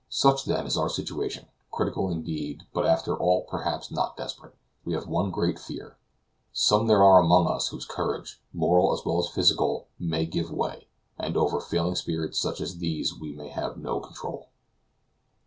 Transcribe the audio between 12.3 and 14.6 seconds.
such as these we may have no control.